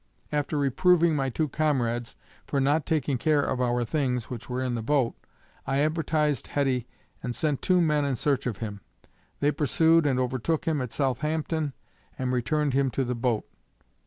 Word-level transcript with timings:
After 0.31 0.57
reproving 0.57 1.15
my 1.15 1.29
two 1.29 1.47
comrades 1.47 2.15
for 2.47 2.59
not 2.59 2.87
taking 2.87 3.19
care 3.19 3.43
of 3.43 3.61
our 3.61 3.85
things 3.85 4.31
which 4.31 4.49
were 4.49 4.59
in 4.63 4.73
the 4.73 4.81
boat, 4.81 5.13
I 5.67 5.77
advertised 5.81 6.47
Heddy 6.47 6.87
and 7.21 7.35
sent 7.35 7.61
two 7.61 7.79
men 7.81 8.03
in 8.03 8.15
search 8.15 8.47
of 8.47 8.57
him. 8.57 8.81
They 9.41 9.51
pursued 9.51 10.07
and 10.07 10.19
overtook 10.19 10.65
him 10.65 10.81
at 10.81 10.91
Southampton 10.91 11.73
and 12.17 12.31
returned 12.31 12.73
him 12.73 12.89
to 12.89 13.03
the 13.03 13.13
boat. 13.13 13.45